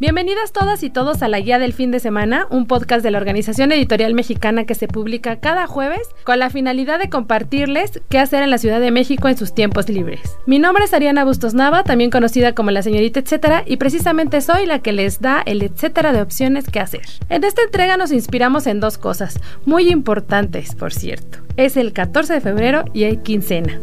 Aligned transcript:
Bienvenidas 0.00 0.52
todas 0.52 0.84
y 0.84 0.90
todos 0.90 1.22
a 1.22 1.28
la 1.28 1.40
Guía 1.40 1.58
del 1.58 1.72
Fin 1.72 1.90
de 1.90 1.98
Semana, 1.98 2.46
un 2.50 2.68
podcast 2.68 3.02
de 3.02 3.10
la 3.10 3.18
Organización 3.18 3.72
Editorial 3.72 4.14
Mexicana 4.14 4.64
que 4.64 4.76
se 4.76 4.86
publica 4.86 5.40
cada 5.40 5.66
jueves 5.66 6.02
con 6.22 6.38
la 6.38 6.50
finalidad 6.50 7.00
de 7.00 7.10
compartirles 7.10 8.00
qué 8.08 8.20
hacer 8.20 8.44
en 8.44 8.50
la 8.50 8.58
Ciudad 8.58 8.78
de 8.78 8.92
México 8.92 9.26
en 9.26 9.36
sus 9.36 9.54
tiempos 9.54 9.88
libres. 9.88 10.36
Mi 10.46 10.60
nombre 10.60 10.84
es 10.84 10.94
Ariana 10.94 11.24
Bustos 11.24 11.54
Nava, 11.54 11.82
también 11.82 12.12
conocida 12.12 12.54
como 12.54 12.70
la 12.70 12.82
señorita 12.82 13.18
etcétera, 13.18 13.64
y 13.66 13.78
precisamente 13.78 14.40
soy 14.40 14.66
la 14.66 14.78
que 14.78 14.92
les 14.92 15.20
da 15.20 15.42
el 15.44 15.62
etcétera 15.62 16.12
de 16.12 16.22
opciones 16.22 16.70
que 16.70 16.78
hacer. 16.78 17.02
En 17.28 17.42
esta 17.42 17.62
entrega 17.62 17.96
nos 17.96 18.12
inspiramos 18.12 18.68
en 18.68 18.78
dos 18.78 18.98
cosas, 18.98 19.40
muy 19.66 19.90
importantes, 19.90 20.76
por 20.76 20.92
cierto. 20.92 21.47
Es 21.58 21.76
el 21.76 21.92
14 21.92 22.34
de 22.34 22.40
febrero 22.40 22.84
y 22.94 23.02
hay 23.02 23.16
quincena. 23.16 23.80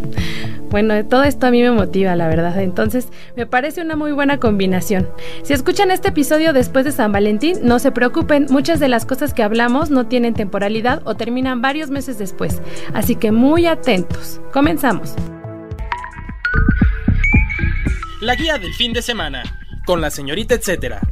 bueno, 0.70 1.04
todo 1.04 1.22
esto 1.22 1.46
a 1.46 1.50
mí 1.50 1.60
me 1.60 1.70
motiva, 1.70 2.16
la 2.16 2.28
verdad, 2.28 2.58
entonces 2.62 3.08
me 3.36 3.46
parece 3.46 3.82
una 3.82 3.94
muy 3.94 4.12
buena 4.12 4.40
combinación. 4.40 5.06
Si 5.42 5.52
escuchan 5.52 5.90
este 5.90 6.08
episodio 6.08 6.54
después 6.54 6.86
de 6.86 6.92
San 6.92 7.12
Valentín, 7.12 7.58
no 7.62 7.78
se 7.78 7.92
preocupen, 7.92 8.46
muchas 8.48 8.80
de 8.80 8.88
las 8.88 9.04
cosas 9.04 9.34
que 9.34 9.42
hablamos 9.42 9.90
no 9.90 10.06
tienen 10.06 10.32
temporalidad 10.32 11.02
o 11.04 11.14
terminan 11.14 11.60
varios 11.60 11.90
meses 11.90 12.16
después, 12.16 12.62
así 12.94 13.16
que 13.16 13.32
muy 13.32 13.66
atentos. 13.66 14.40
Comenzamos. 14.50 15.14
La 18.22 18.34
guía 18.34 18.56
del 18.56 18.72
fin 18.72 18.94
de 18.94 19.02
semana, 19.02 19.42
con 19.84 20.00
la 20.00 20.08
señorita 20.08 20.54
etcétera. 20.54 21.02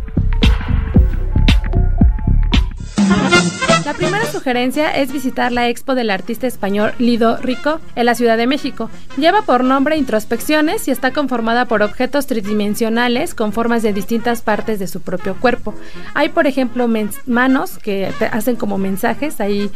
La 3.84 3.94
primera 3.94 4.24
sugerencia 4.30 4.90
es 4.92 5.12
visitar 5.12 5.50
la 5.50 5.68
expo 5.68 5.96
del 5.96 6.10
artista 6.10 6.46
español 6.46 6.92
Lido 6.98 7.36
Rico 7.38 7.80
en 7.96 8.06
la 8.06 8.14
Ciudad 8.14 8.36
de 8.36 8.46
México. 8.46 8.88
Lleva 9.16 9.42
por 9.42 9.64
nombre 9.64 9.96
Introspecciones 9.96 10.86
y 10.86 10.92
está 10.92 11.10
conformada 11.10 11.64
por 11.64 11.82
objetos 11.82 12.28
tridimensionales 12.28 13.34
con 13.34 13.52
formas 13.52 13.82
de 13.82 13.92
distintas 13.92 14.40
partes 14.40 14.78
de 14.78 14.86
su 14.86 15.00
propio 15.00 15.34
cuerpo. 15.34 15.74
Hay, 16.14 16.28
por 16.28 16.46
ejemplo, 16.46 16.88
manos 17.26 17.78
que 17.78 18.12
hacen 18.30 18.54
como 18.54 18.78
mensajes 18.78 19.40
ahí 19.40 19.68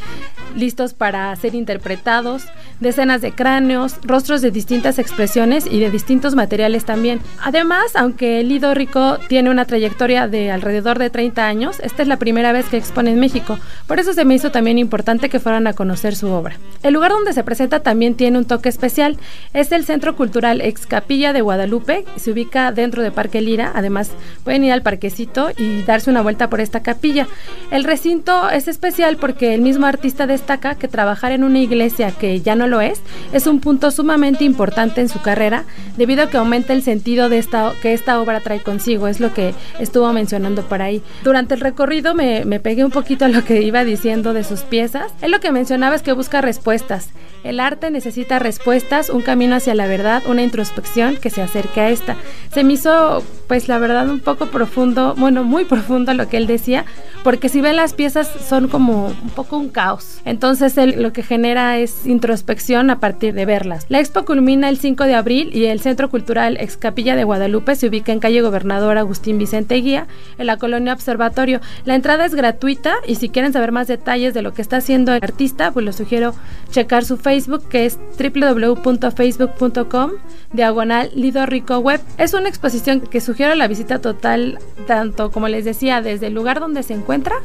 listos 0.55 0.95
para 0.95 1.35
ser 1.37 1.55
interpretados, 1.55 2.45
decenas 2.81 3.21
de 3.21 3.33
cráneos, 3.33 3.97
rostros 4.03 4.43
de 4.43 4.51
distintas 4.51 4.99
expresiones 4.99 5.67
y 5.67 5.81
de 5.81 5.91
distintos 5.91 6.35
materiales 6.35 6.85
también. 6.85 7.21
Además, 7.43 7.95
aunque 7.95 8.43
Lido 8.43 8.75
Rico 8.75 9.19
tiene 9.29 9.51
una 9.51 9.65
trayectoria 9.65 10.29
de 10.29 10.51
alrededor 10.51 10.99
de 10.99 11.11
30 11.11 11.47
años, 11.47 11.81
esta 11.81 12.03
es 12.03 12.09
la 12.09 12.19
primera 12.19 12.53
vez 12.53 12.67
que 12.67 12.77
expone 12.77 13.11
en 13.11 13.21
México. 13.21 13.59
Por 13.87 13.99
eso 13.99 14.13
se 14.13 14.25
me 14.25 14.35
hizo 14.35 14.51
también 14.51 14.79
importante 14.79 15.29
que 15.29 15.41
fueran 15.41 15.67
a 15.67 15.73
conocer 15.73 16.17
su 16.17 16.29
obra. 16.29 16.57
El 16.83 16.95
lugar 16.95 17.13
donde 17.13 17.33
se 17.33 17.45
presenta 17.45 17.81
también 17.81 18.15
tiene 18.15 18.39
un 18.39 18.45
toque 18.45 18.69
especial. 18.69 19.19
Es 19.53 19.73
el 19.73 19.85
Centro 19.85 20.17
Cultural 20.17 20.61
Ex 20.61 20.87
Capilla 20.87 21.33
de 21.33 21.41
Guadalupe. 21.41 22.05
Se 22.17 22.31
ubica 22.31 22.73
dentro 22.73 23.03
de 23.03 23.11
Parque 23.11 23.41
Lira. 23.41 23.73
Además, 23.75 24.11
pueden 24.45 24.65
ir 24.65 24.73
al 24.73 24.83
parquecito 24.83 25.51
y 25.57 25.83
darse 25.83 26.11
una 26.11 26.23
vuelta 26.23 26.49
por 26.49 26.61
esta 26.61 26.81
capilla. 26.81 27.27
El 27.71 27.85
recinto 27.85 28.51
es 28.51 28.69
especial 28.69 29.17
porque 29.17 29.55
el 29.55 29.61
mismo 29.61 29.87
artista 29.87 30.27
destaca 30.37 30.75
que 30.75 30.87
trabajar 30.87 31.33
en 31.33 31.45
una 31.45 31.59
iglesia 31.59 32.11
que 32.11 32.41
ya 32.43 32.55
no 32.55 32.67
lo 32.67 32.81
es 32.81 33.01
es 33.33 33.47
un 33.47 33.61
punto 33.61 33.91
sumamente 33.91 34.45
importante 34.45 35.01
en 35.01 35.09
su 35.09 35.21
carrera 35.23 35.65
debido 35.97 36.25
a 36.25 36.31
que 36.31 36.37
aumenta 36.37 36.75
el 36.75 36.83
sentido 36.83 37.29
de 37.29 37.39
esta, 37.39 37.73
que 37.81 37.95
esta 37.95 38.21
obra 38.21 38.41
trae 38.41 38.61
consigo. 38.61 39.09
Es 39.09 39.19
lo 39.19 39.33
que 39.33 39.55
estuvo 39.79 40.13
mencionando 40.13 40.63
por 40.63 40.83
ahí. 40.83 41.03
Durante 41.25 41.55
el 41.55 41.61
recorrido 41.61 42.15
me, 42.15 42.45
me 42.45 42.61
pegué 42.61 42.85
un 42.85 42.91
poquito 42.91 43.25
a 43.25 43.29
lo 43.29 43.45
que 43.45 43.63
iba 43.63 43.85
diciendo 43.85 44.35
de 44.35 44.45
sus 44.45 44.61
piezas, 44.61 45.13
él 45.23 45.31
lo 45.31 45.41
que 45.41 45.53
mencionaba 45.53 45.95
es 45.95 46.03
que 46.03 46.13
busca 46.13 46.41
respuestas. 46.41 47.11
El 47.45 47.61
arte 47.61 47.91
necesita 47.91 48.39
respuestas, 48.39 49.09
un 49.09 49.23
camino 49.23 49.55
hacia 49.55 49.75
la 49.75 49.87
verdad, 49.87 50.23
una 50.27 50.43
introspección 50.43 51.17
que 51.17 51.31
se 51.31 51.43
acerque 51.43 51.81
a 51.81 51.91
esta. 51.91 52.17
Se 52.53 52.65
me 52.65 52.73
hizo, 52.73 53.23
pues 53.47 53.69
la 53.69 53.79
verdad, 53.79 54.09
un 54.09 54.21
poco 54.21 54.47
profundo, 54.47 55.15
bueno, 55.17 55.45
muy 55.45 55.65
profundo 55.65 56.13
lo 56.13 56.29
que 56.29 56.39
él 56.39 56.49
decía, 56.49 56.85
porque 57.23 57.49
si 57.49 57.61
ven 57.61 57.77
las 57.77 57.95
piezas 57.95 58.29
son 58.49 58.69
como 58.69 59.07
un 59.07 59.31
poco 59.31 59.59
un 59.59 59.69
caos. 59.69 60.21
Entonces 60.27 60.77
él 60.77 60.97
lo 61.01 61.13
que 61.13 61.23
genera 61.23 61.79
es 61.79 62.05
introspección 62.05 62.91
a 62.91 62.99
partir 62.99 63.33
de 63.33 63.47
verlas. 63.47 63.87
La 63.89 64.01
expo 64.01 64.25
culmina 64.25 64.69
el 64.69 64.77
5 64.77 65.05
de 65.05 65.15
abril 65.15 65.51
y 65.55 65.67
el 65.67 65.81
Centro 65.81 66.11
Cultural 66.11 66.59
Ex 66.61 66.77
Capilla 66.77 67.15
de 67.17 67.25
Guadalupe 67.25 67.77
se 67.77 67.87
ubica 67.87 68.13
en 68.13 68.19
calle 68.19 68.43
Gobernador 68.43 68.99
Agustín 68.99 69.39
Vicente 69.39 69.77
Guía, 69.77 70.09
en 70.37 70.47
la 70.47 70.59
colonia 70.59 70.93
Observatorio. 70.93 71.61
La 71.85 71.95
entrada 71.95 72.27
es 72.27 72.35
gratuita 72.35 72.97
y 73.07 73.15
si 73.15 73.29
quieren 73.29 73.53
saber 73.53 73.71
más 73.71 73.87
detalles 73.87 74.35
de 74.35 74.43
lo 74.43 74.53
que 74.53 74.63
está 74.63 74.79
haciendo 74.79 75.15
el 75.15 75.23
artista, 75.23 75.71
pues 75.71 75.87
los 75.87 75.95
sugiero 75.97 76.35
checar 76.71 77.05
su 77.05 77.17
Facebook 77.17 77.69
que 77.69 77.87
es 77.87 77.99
www.facebook.com 78.19 80.11
diagonal 80.53 81.11
Lido 81.15 81.47
Rico 81.47 81.79
Web. 81.79 82.01
Es 82.19 82.35
una 82.35 82.49
exposición 82.49 83.01
que 83.01 83.21
sugiero 83.21 83.55
la 83.55 83.69
visita 83.69 84.01
total, 84.01 84.59
tanto 84.89 85.31
como 85.31 85.47
les 85.49 85.65
decía, 85.65 86.03
desde 86.03 86.27
el 86.27 86.35
lugar 86.35 86.59
donde 86.59 86.83
se 86.83 86.95
encuentra, 86.95 87.37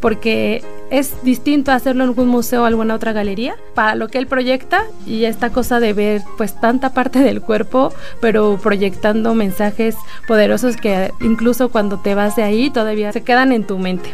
porque 0.00 0.64
es 0.90 1.22
distinto 1.22 1.70
hacerlo 1.72 2.04
en 2.04 2.14
algún 2.24 2.36
museo 2.36 2.62
o 2.62 2.64
alguna 2.64 2.94
otra 2.94 3.12
galería, 3.12 3.56
para 3.74 3.94
lo 3.94 4.08
que 4.08 4.16
él 4.18 4.26
proyecta 4.26 4.84
y 5.06 5.26
esta 5.26 5.50
cosa 5.50 5.78
de 5.78 5.92
ver 5.92 6.22
pues 6.38 6.58
tanta 6.58 6.94
parte 6.94 7.18
del 7.18 7.42
cuerpo, 7.42 7.92
pero 8.20 8.58
proyectando 8.62 9.34
mensajes 9.34 9.96
poderosos 10.26 10.76
que 10.76 11.12
incluso 11.20 11.68
cuando 11.68 12.00
te 12.00 12.14
vas 12.14 12.34
de 12.34 12.42
ahí 12.42 12.70
todavía 12.70 13.12
se 13.12 13.22
quedan 13.22 13.52
en 13.52 13.66
tu 13.66 13.78
mente. 13.78 14.10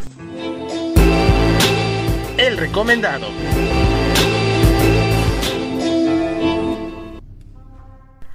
El 2.36 2.58
recomendado. 2.58 3.26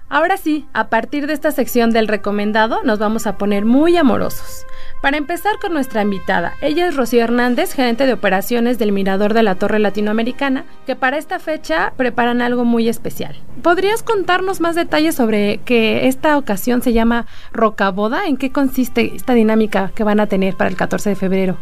Ahora 0.08 0.38
sí, 0.38 0.66
a 0.72 0.88
partir 0.88 1.28
de 1.28 1.34
esta 1.34 1.52
sección 1.52 1.90
del 1.92 2.08
recomendado 2.08 2.82
nos 2.84 3.00
vamos 3.00 3.28
a 3.28 3.38
poner 3.38 3.66
muy 3.66 3.98
amorosos. 3.98 4.66
Para 5.06 5.18
empezar 5.18 5.60
con 5.62 5.72
nuestra 5.72 6.02
invitada, 6.02 6.54
ella 6.62 6.88
es 6.88 6.96
Rocío 6.96 7.24
Hernández, 7.24 7.76
gerente 7.76 8.08
de 8.08 8.14
operaciones 8.14 8.80
del 8.80 8.92
Mirador 8.92 9.36
de 9.36 9.44
la 9.44 9.54
Torre 9.54 9.78
Latinoamericana, 9.78 10.66
que 10.88 10.96
para 10.96 11.20
esta 11.20 11.38
fecha 11.38 11.94
preparan 11.96 12.42
algo 12.42 12.66
muy 12.66 12.90
especial. 12.90 13.36
¿Podrías 13.62 14.02
contarnos 14.02 14.62
más 14.62 14.74
detalles 14.74 15.14
sobre 15.14 15.60
que 15.60 16.08
esta 16.08 16.40
ocasión 16.40 16.82
se 16.82 16.92
llama 16.92 17.28
Rocaboda? 17.52 18.26
¿En 18.26 18.38
qué 18.38 18.52
consiste 18.52 19.14
esta 19.14 19.36
dinámica 19.36 19.92
que 19.94 20.04
van 20.04 20.20
a 20.20 20.26
tener 20.26 20.56
para 20.56 20.72
el 20.72 20.76
14 20.76 21.12
de 21.12 21.16
febrero? 21.16 21.58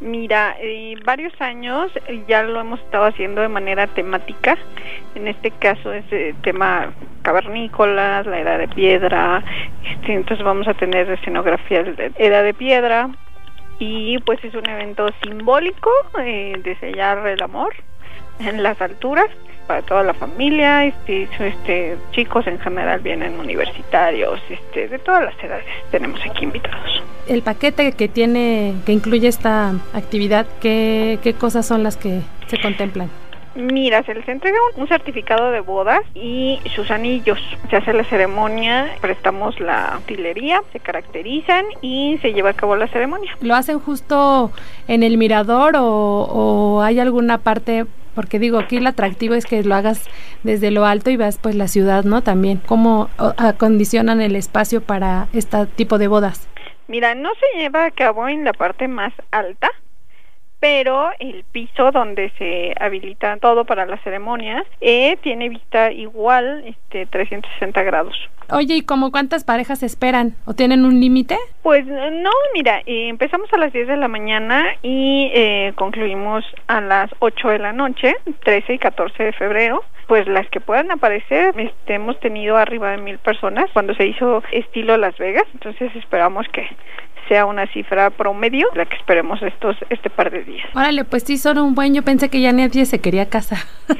Mira, 0.00 0.54
eh, 0.60 0.96
varios 1.02 1.32
años 1.40 1.90
ya 2.28 2.42
lo 2.42 2.60
hemos 2.60 2.78
estado 2.80 3.06
haciendo 3.06 3.40
de 3.40 3.48
manera 3.48 3.86
temática. 3.86 4.58
En 5.14 5.28
este 5.28 5.50
caso 5.50 5.94
es 5.94 6.04
el 6.12 6.34
tema 6.42 6.92
cavernícolas, 7.26 8.24
la 8.24 8.38
edad 8.38 8.58
de 8.58 8.68
piedra. 8.68 9.42
Este, 9.84 10.14
entonces 10.14 10.44
vamos 10.44 10.68
a 10.68 10.74
tener 10.74 11.10
escenografía 11.10 11.82
de 11.82 12.12
edad 12.18 12.44
de 12.44 12.54
piedra 12.54 13.10
y 13.80 14.18
pues 14.18 14.42
es 14.44 14.54
un 14.54 14.68
evento 14.68 15.08
simbólico 15.24 15.90
eh, 16.20 16.54
de 16.62 16.76
sellar 16.76 17.26
el 17.26 17.42
amor 17.42 17.74
en 18.38 18.62
las 18.62 18.80
alturas 18.80 19.26
para 19.66 19.82
toda 19.82 20.04
la 20.04 20.14
familia, 20.14 20.84
este, 20.84 21.28
este, 21.40 21.96
chicos 22.12 22.46
en 22.46 22.60
general 22.60 23.00
vienen 23.00 23.40
universitarios, 23.40 24.40
este, 24.48 24.86
de 24.86 24.98
todas 25.00 25.24
las 25.24 25.34
edades 25.42 25.64
tenemos 25.90 26.20
aquí 26.24 26.44
invitados. 26.44 27.02
El 27.26 27.42
paquete 27.42 27.90
que 27.90 28.06
tiene, 28.06 28.74
que 28.86 28.92
incluye 28.92 29.26
esta 29.26 29.70
actividad, 29.92 30.46
¿qué, 30.60 31.18
qué 31.24 31.34
cosas 31.34 31.66
son 31.66 31.82
las 31.82 31.96
que 31.96 32.20
se 32.46 32.60
contemplan? 32.60 33.10
Mira, 33.56 34.02
se 34.02 34.14
les 34.14 34.28
entrega 34.28 34.58
un, 34.76 34.86
certificado 34.86 35.50
de 35.50 35.60
bodas 35.60 36.02
y 36.14 36.60
sus 36.74 36.90
anillos. 36.90 37.38
Se 37.70 37.76
hace 37.76 37.94
la 37.94 38.04
ceremonia, 38.04 38.94
prestamos 39.00 39.58
la 39.60 39.98
utilería, 40.02 40.62
se 40.72 40.80
caracterizan 40.80 41.64
y 41.80 42.18
se 42.20 42.34
lleva 42.34 42.50
a 42.50 42.54
cabo 42.54 42.76
la 42.76 42.86
ceremonia. 42.88 43.34
¿Lo 43.40 43.54
hacen 43.54 43.78
justo 43.80 44.52
en 44.88 45.02
el 45.02 45.16
mirador 45.16 45.76
o, 45.76 45.84
o 45.84 46.82
hay 46.82 47.00
alguna 47.00 47.38
parte 47.38 47.86
porque 48.14 48.38
digo, 48.38 48.58
aquí 48.58 48.78
el 48.78 48.86
atractivo 48.86 49.34
es 49.34 49.44
que 49.44 49.62
lo 49.62 49.74
hagas 49.74 50.08
desde 50.42 50.70
lo 50.70 50.86
alto 50.86 51.10
y 51.10 51.16
veas 51.16 51.38
pues 51.38 51.54
la 51.54 51.68
ciudad, 51.68 52.04
¿no? 52.04 52.22
También, 52.22 52.62
cómo 52.64 53.10
acondicionan 53.18 54.22
el 54.22 54.36
espacio 54.36 54.80
para 54.80 55.28
este 55.34 55.66
tipo 55.66 55.98
de 55.98 56.08
bodas. 56.08 56.48
Mira, 56.88 57.14
no 57.14 57.30
se 57.34 57.58
lleva 57.58 57.84
a 57.84 57.90
cabo 57.90 58.26
en 58.26 58.44
la 58.44 58.54
parte 58.54 58.88
más 58.88 59.12
alta, 59.32 59.68
pero 60.60 61.10
el 61.18 61.44
piso 61.44 61.90
donde 61.90 62.30
se 62.38 62.74
habilita 62.80 63.36
todo 63.38 63.64
para 63.64 63.86
las 63.86 64.02
ceremonias 64.02 64.64
eh, 64.80 65.16
tiene 65.22 65.48
vista 65.48 65.92
igual, 65.92 66.64
este, 66.66 67.06
360 67.06 67.82
grados. 67.82 68.16
Oye, 68.50 68.76
¿y 68.76 68.82
como 68.82 69.10
cuántas 69.10 69.44
parejas 69.44 69.82
esperan? 69.82 70.34
¿O 70.44 70.54
tienen 70.54 70.84
un 70.84 71.00
límite? 71.00 71.36
Pues 71.62 71.86
no, 71.86 72.30
mira, 72.54 72.80
eh, 72.86 73.08
empezamos 73.08 73.52
a 73.52 73.58
las 73.58 73.72
10 73.72 73.88
de 73.88 73.96
la 73.96 74.08
mañana 74.08 74.66
y 74.82 75.30
eh, 75.34 75.72
concluimos 75.76 76.44
a 76.68 76.80
las 76.80 77.10
8 77.18 77.48
de 77.48 77.58
la 77.58 77.72
noche, 77.72 78.14
13 78.44 78.74
y 78.74 78.78
14 78.78 79.22
de 79.22 79.32
febrero 79.32 79.82
pues 80.06 80.26
las 80.28 80.48
que 80.50 80.60
puedan 80.60 80.90
aparecer, 80.90 81.58
este, 81.58 81.94
hemos 81.94 82.18
tenido 82.20 82.56
arriba 82.56 82.92
de 82.92 82.98
mil 82.98 83.18
personas 83.18 83.68
cuando 83.72 83.94
se 83.94 84.06
hizo 84.06 84.42
estilo 84.52 84.96
Las 84.96 85.18
Vegas, 85.18 85.44
entonces 85.52 85.94
esperamos 85.96 86.46
que 86.52 86.64
sea 87.28 87.44
una 87.44 87.66
cifra 87.72 88.10
promedio 88.10 88.68
la 88.74 88.86
que 88.86 88.96
esperemos 88.96 89.42
estos 89.42 89.76
este 89.90 90.10
par 90.10 90.30
de 90.30 90.44
días. 90.44 90.66
Órale, 90.74 91.04
pues 91.04 91.24
sí, 91.24 91.38
son 91.38 91.58
un 91.58 91.74
buen, 91.74 91.92
yo 91.92 92.02
pensé 92.02 92.30
que 92.30 92.40
ya 92.40 92.52
nadie 92.52 92.86
se 92.86 93.00
quería 93.00 93.28
casar. 93.28 93.58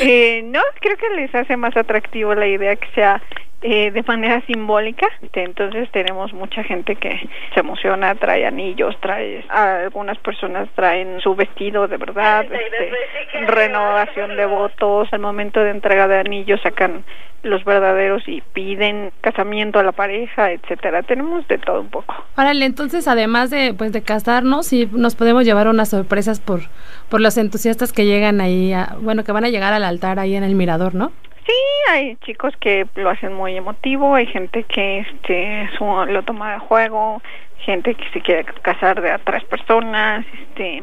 eh, 0.00 0.42
no, 0.44 0.60
creo 0.80 0.96
que 0.98 1.08
les 1.16 1.34
hace 1.34 1.56
más 1.56 1.74
atractivo 1.76 2.34
la 2.34 2.46
idea 2.46 2.76
que 2.76 2.88
sea 2.94 3.22
eh, 3.62 3.90
de 3.90 4.02
manera 4.02 4.40
simbólica. 4.42 5.06
Entonces 5.32 5.90
tenemos 5.90 6.32
mucha 6.32 6.62
gente 6.62 6.96
que 6.96 7.28
se 7.54 7.60
emociona, 7.60 8.14
trae 8.14 8.46
anillos, 8.46 8.96
trae 9.00 9.44
algunas 9.48 10.18
personas 10.18 10.68
traen 10.74 11.20
su 11.20 11.34
vestido 11.34 11.88
de 11.88 11.96
verdad, 11.96 12.44
este, 12.44 13.46
renovación 13.46 14.36
de 14.36 14.46
votos, 14.46 15.08
al 15.12 15.20
momento 15.20 15.60
de 15.60 15.70
entrega 15.70 16.06
de 16.08 16.18
anillos 16.18 16.60
sacan 16.62 17.04
los 17.42 17.64
verdaderos 17.64 18.22
y 18.26 18.40
piden 18.40 19.12
casamiento 19.20 19.78
a 19.78 19.84
la 19.84 19.92
pareja, 19.92 20.50
etcétera. 20.50 21.02
Tenemos 21.02 21.46
de 21.48 21.58
todo 21.58 21.80
un 21.80 21.88
poco. 21.88 22.14
Órale, 22.36 22.64
entonces 22.64 23.06
además 23.06 23.50
de 23.50 23.72
pues 23.72 23.92
de 23.92 24.02
casarnos, 24.02 24.66
sí 24.66 24.88
nos 24.92 25.14
podemos 25.14 25.44
llevar 25.44 25.68
unas 25.68 25.90
sorpresas 25.90 26.40
por 26.40 26.60
por 27.08 27.20
los 27.20 27.38
entusiastas 27.38 27.92
que 27.92 28.04
llegan 28.04 28.40
ahí, 28.40 28.74
bueno, 29.00 29.22
que 29.24 29.32
van 29.32 29.44
a 29.44 29.48
llegar 29.48 29.72
al 29.72 29.84
altar 29.84 30.18
ahí 30.18 30.34
en 30.34 30.42
el 30.42 30.54
mirador, 30.56 30.94
¿no? 30.94 31.12
Sí, 31.46 31.52
hay 31.90 32.16
chicos 32.16 32.54
que 32.58 32.86
lo 32.96 33.08
hacen 33.08 33.32
muy 33.32 33.56
emotivo, 33.56 34.16
hay 34.16 34.26
gente 34.26 34.64
que 34.64 34.98
este 34.98 35.70
lo 35.78 36.22
toma 36.24 36.54
de 36.54 36.58
juego, 36.58 37.22
gente 37.60 37.94
que 37.94 38.08
se 38.10 38.20
quiere 38.20 38.44
casar 38.44 39.00
de 39.00 39.12
a 39.12 39.18
tres 39.18 39.44
personas, 39.44 40.26
este 40.32 40.82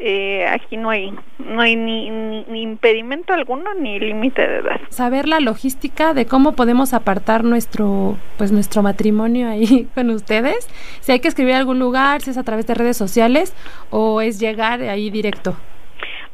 eh, 0.00 0.46
aquí 0.46 0.76
no 0.76 0.90
hay 0.90 1.14
no 1.38 1.62
hay 1.62 1.76
ni, 1.76 2.10
ni, 2.10 2.60
impedimento 2.60 3.32
alguno 3.32 3.72
ni 3.72 3.98
límite 3.98 4.46
de 4.46 4.58
edad. 4.58 4.80
Saber 4.90 5.26
la 5.26 5.40
logística 5.40 6.12
de 6.12 6.26
cómo 6.26 6.52
podemos 6.52 6.92
apartar 6.92 7.42
nuestro 7.42 8.18
pues 8.36 8.52
nuestro 8.52 8.82
matrimonio 8.82 9.48
ahí 9.48 9.88
con 9.94 10.10
ustedes, 10.10 10.68
si 11.00 11.12
hay 11.12 11.20
que 11.20 11.28
escribir 11.28 11.54
a 11.54 11.58
algún 11.58 11.78
lugar, 11.78 12.20
si 12.20 12.30
es 12.30 12.36
a 12.36 12.42
través 12.42 12.66
de 12.66 12.74
redes 12.74 12.98
sociales 12.98 13.54
o 13.88 14.20
es 14.20 14.38
llegar 14.38 14.82
ahí 14.82 15.08
directo. 15.08 15.56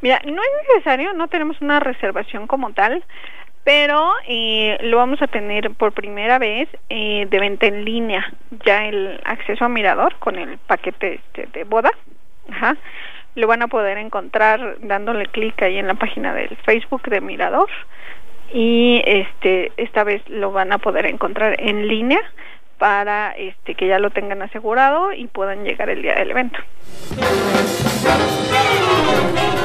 Mira, 0.01 0.19
no 0.25 0.41
es 0.41 0.49
necesario, 0.67 1.13
no 1.13 1.27
tenemos 1.27 1.61
una 1.61 1.79
reservación 1.79 2.47
como 2.47 2.73
tal 2.73 3.03
pero 3.63 4.11
eh, 4.27 4.77
lo 4.81 4.97
vamos 4.97 5.21
a 5.21 5.27
tener 5.27 5.71
por 5.71 5.91
primera 5.91 6.39
vez 6.39 6.67
eh, 6.89 7.27
de 7.29 7.39
venta 7.39 7.67
en 7.67 7.85
línea, 7.85 8.33
ya 8.65 8.85
el 8.85 9.19
acceso 9.23 9.65
a 9.65 9.69
Mirador 9.69 10.15
con 10.19 10.37
el 10.37 10.57
paquete 10.57 11.15
este, 11.15 11.47
de 11.53 11.63
boda, 11.63 11.91
ajá, 12.49 12.77
lo 13.35 13.47
van 13.47 13.61
a 13.61 13.67
poder 13.67 13.97
encontrar 13.97 14.77
dándole 14.79 15.27
clic 15.27 15.61
ahí 15.61 15.77
en 15.77 15.87
la 15.87 15.93
página 15.93 16.33
del 16.33 16.55
Facebook 16.65 17.03
de 17.03 17.21
Mirador 17.21 17.69
y 18.53 19.01
este 19.05 19.71
esta 19.77 20.03
vez 20.03 20.21
lo 20.27 20.51
van 20.51 20.73
a 20.73 20.77
poder 20.77 21.05
encontrar 21.05 21.55
en 21.59 21.87
línea 21.87 22.19
para 22.77 23.31
este 23.31 23.75
que 23.75 23.87
ya 23.87 23.99
lo 23.99 24.09
tengan 24.09 24.41
asegurado 24.41 25.13
y 25.13 25.27
puedan 25.27 25.63
llegar 25.63 25.89
el 25.89 26.01
día 26.01 26.15
del 26.15 26.31
evento. 26.31 26.59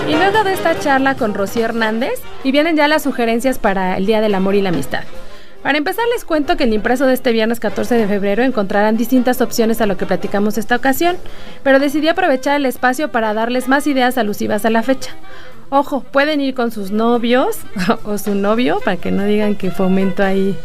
Y 0.07 0.15
luego 0.15 0.45
de 0.45 0.53
esta 0.53 0.79
charla 0.79 1.17
con 1.17 1.35
Rocío 1.35 1.65
Hernández, 1.65 2.23
y 2.47 2.53
vienen 2.53 2.77
ya 2.77 2.87
las 2.87 3.03
sugerencias 3.03 3.59
para 3.59 3.97
el 3.97 4.07
Día 4.07 4.21
del 4.21 4.33
Amor 4.33 4.55
y 4.55 4.63
la 4.63 4.69
Amistad. 4.69 5.03
Para 5.65 5.79
empezar 5.79 6.05
les 6.15 6.25
cuento 6.25 6.57
que 6.57 6.63
en 6.63 6.69
el 6.69 6.77
impreso 6.77 7.05
de 7.05 7.13
este 7.13 7.33
viernes 7.33 7.59
14 7.59 7.97
de 7.97 8.07
febrero 8.07 8.45
encontrarán 8.45 8.97
distintas 8.97 9.41
opciones 9.41 9.81
a 9.81 9.87
lo 9.87 9.97
que 9.97 10.07
platicamos 10.07 10.57
esta 10.57 10.77
ocasión, 10.77 11.17
pero 11.65 11.81
decidí 11.81 12.07
aprovechar 12.07 12.55
el 12.55 12.67
espacio 12.67 13.11
para 13.11 13.35
darles 13.35 13.67
más 13.67 13.89
ideas 13.89 14.17
alusivas 14.17 14.65
a 14.65 14.71
la 14.71 14.85
fecha. 14.85 15.11
Ojo, 15.71 16.03
pueden 16.05 16.41
ir 16.41 16.55
con 16.55 16.71
sus 16.71 16.93
novios 16.93 17.59
o 18.05 18.17
su 18.17 18.37
novio, 18.37 18.79
para 18.85 18.97
que 18.97 19.11
no 19.11 19.25
digan 19.25 19.57
que 19.57 19.73
fomento 19.73 20.23
ahí 20.23 20.57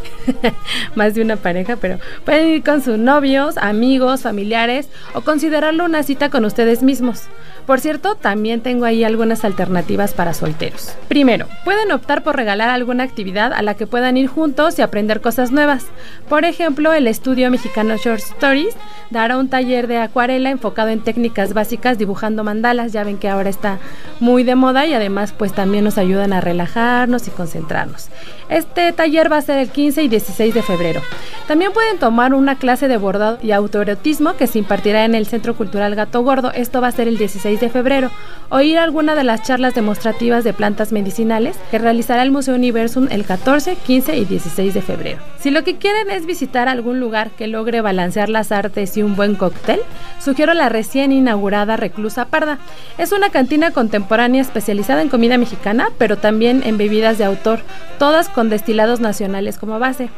más 0.94 1.16
de 1.16 1.24
una 1.24 1.38
pareja, 1.38 1.78
pero 1.78 1.98
pueden 2.24 2.48
ir 2.50 2.64
con 2.64 2.84
sus 2.84 3.00
novios, 3.00 3.58
amigos, 3.58 4.22
familiares 4.22 4.88
o 5.16 5.22
considerarlo 5.22 5.86
una 5.86 6.04
cita 6.04 6.30
con 6.30 6.46
ustedes 6.46 6.84
mismos. 6.84 7.24
Por 7.66 7.80
cierto, 7.80 8.16
también 8.16 8.62
tengo 8.62 8.86
ahí 8.86 9.04
algunas 9.04 9.46
alternativas 9.46 10.14
para 10.14 10.34
solteros. 10.34 10.94
Primero, 11.08 11.48
pueden 11.64 11.92
optar 11.92 12.24
por 12.24 12.36
regalar 12.36 12.70
alguna 12.70 13.04
actividad 13.04 13.54
a 13.54 13.62
la 13.62 13.76
que 13.76 13.88
puedan 13.88 14.18
ir 14.18 14.28
juntos 14.28 14.78
y 14.78 14.82
aprender 14.82 15.22
cosas 15.22 15.52
nuevas. 15.52 15.86
Por 16.28 16.44
ejemplo, 16.44 16.94
el 16.94 17.08
estudio 17.08 17.52
mexicano 17.52 17.96
Short 17.98 18.22
Stories 18.22 18.76
dará 19.10 19.38
un 19.38 19.50
taller 19.50 19.88
de 19.88 19.98
acuarela 19.98 20.50
enfocado 20.50 20.90
en 20.90 21.02
técnicas 21.02 21.54
básicas 21.54 21.98
dibujando 21.98 22.44
mandalas. 22.44 22.94
Ya 22.94 23.04
ven 23.04 23.18
que 23.18 23.30
ahora 23.30 23.50
está 23.50 23.80
muy 24.20 24.44
de 24.44 24.56
moda 24.56 24.86
y 24.86 24.94
además 24.94 25.34
pues 25.38 25.54
también 25.54 25.84
nos 25.84 25.98
ayudan 25.98 26.34
a 26.34 26.42
relajarnos 26.42 27.28
y 27.28 27.32
concentrarnos. 27.32 28.10
Este 28.50 28.92
taller 28.92 29.32
va 29.32 29.38
a 29.38 29.42
ser 29.42 29.60
el 29.60 29.70
15 29.70 30.04
y 30.04 30.08
16 30.08 30.54
de 30.54 30.62
febrero. 30.62 31.02
También 31.48 31.72
pueden 31.74 32.00
tomar 32.00 32.34
una 32.34 32.58
clase 32.58 32.88
de 32.88 32.98
bordado 32.98 33.38
y 33.42 33.52
autoerotismo 33.52 34.36
que 34.36 34.48
se 34.48 34.60
impartirá 34.60 35.06
en 35.06 35.16
el 35.16 35.28
Centro 35.28 35.56
Cultural 35.56 35.96
Gato 35.96 36.22
Gordo. 36.24 36.52
Esto 36.54 36.82
va 36.82 36.88
a 36.88 36.92
ser 36.92 37.08
el 37.08 37.18
16 37.18 37.51
de 37.60 37.70
febrero. 37.70 38.12
O 38.50 38.60
ir 38.62 38.78
a 38.78 38.84
alguna 38.84 39.16
de 39.16 39.24
las 39.24 39.44
charlas 39.44 39.76
demostrativas 39.76 40.44
de 40.44 40.54
plantas 40.54 40.92
medicinales 40.92 41.58
que 41.72 41.80
realizará 41.80 42.22
el 42.24 42.32
Museo 42.32 42.56
Universum 42.56 43.08
el 43.10 43.26
14, 43.26 43.76
15 43.76 44.18
y 44.18 44.26
16 44.26 44.74
de 44.74 44.82
febrero. 44.82 45.20
Si 45.40 45.52
lo 45.52 45.64
que 45.64 45.78
quieren 45.78 46.12
es 46.12 46.26
visitar 46.26 46.68
algún 46.68 47.00
lugar 47.00 47.32
que 47.32 47.48
logre 47.48 47.82
balancear 47.82 48.30
las 48.30 48.52
artes 48.52 48.96
y 48.98 49.04
un 49.04 49.16
buen 49.16 49.36
cóctel, 49.36 49.80
sugiero 50.20 50.54
la 50.54 50.70
recién 50.70 51.12
inaugurada 51.12 51.78
Reclusa 51.78 52.26
Parda. 52.26 52.60
Es 52.98 53.12
una 53.12 53.30
cantina 53.30 53.72
contemporánea 53.72 54.42
especializada 54.42 55.02
en 55.02 55.10
comida 55.10 55.38
mexicana, 55.38 55.90
pero 55.98 56.18
también 56.18 56.62
en 56.66 56.78
bebidas 56.78 57.18
de 57.18 57.26
autor, 57.26 57.62
todas 58.00 58.30
con 58.30 58.50
destilados 58.50 59.00
nacionales 59.00 59.58
como 59.58 59.80
base. 59.80 60.10